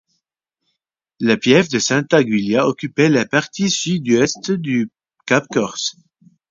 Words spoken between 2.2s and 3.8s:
Giulia occupait la partie